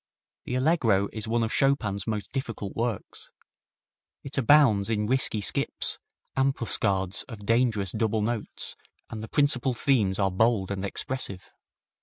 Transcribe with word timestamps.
The 0.45 0.55
Allegro 0.55 1.09
is 1.13 1.27
one 1.27 1.43
of 1.43 1.53
Chopin's 1.53 2.07
most 2.07 2.31
difficult 2.31 2.75
works. 2.75 3.29
It 4.23 4.35
abounds 4.35 4.89
in 4.89 5.05
risky 5.05 5.41
skips, 5.41 5.99
ambuscades 6.35 7.21
of 7.29 7.45
dangerous 7.45 7.91
double 7.91 8.23
notes, 8.23 8.75
and 9.11 9.21
the 9.21 9.27
principal 9.29 9.75
themes 9.75 10.17
are 10.17 10.31
bold 10.31 10.71
and 10.71 10.83
expressive. 10.83 11.51